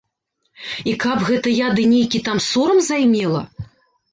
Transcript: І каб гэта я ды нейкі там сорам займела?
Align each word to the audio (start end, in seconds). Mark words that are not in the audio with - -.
І 0.91 0.95
каб 1.03 1.17
гэта 1.27 1.53
я 1.53 1.67
ды 1.81 1.85
нейкі 1.93 2.23
там 2.31 2.43
сорам 2.49 2.83
займела? 2.89 3.47